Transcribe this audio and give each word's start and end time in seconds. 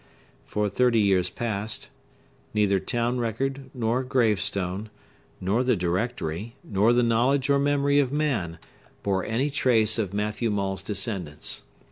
For 0.47 0.67
thirty 0.67 0.97
years 0.99 1.29
past, 1.29 1.89
neither 2.55 2.79
town 2.79 3.19
record, 3.19 3.69
nor 3.71 4.03
gravestone, 4.03 4.89
nor 5.39 5.63
the 5.63 5.75
directory, 5.75 6.55
nor 6.63 6.91
the 6.91 7.03
knowledge 7.03 7.51
or 7.51 7.59
memory 7.59 7.99
of 7.99 8.11
man, 8.11 8.57
bore 9.03 9.23
any 9.23 9.51
trace 9.51 9.99
of 9.99 10.11
Matthew 10.11 10.49
Maule's 10.49 10.81
descendants. 10.81 11.65